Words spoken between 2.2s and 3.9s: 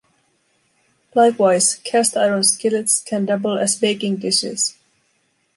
skillets can double as